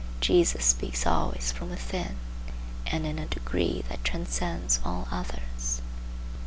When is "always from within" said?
1.05-2.15